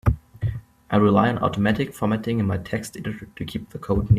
I 0.89 0.97
rely 0.97 1.29
on 1.29 1.37
automatic 1.37 1.93
formatting 1.93 2.39
in 2.39 2.47
my 2.47 2.57
text 2.57 2.97
editor 2.97 3.27
to 3.35 3.45
keep 3.45 3.69
the 3.69 3.77
code 3.77 4.05
neat. 4.05 4.09